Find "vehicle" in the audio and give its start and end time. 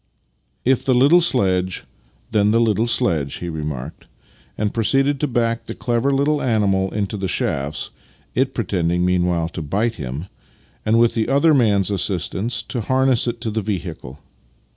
13.61-14.17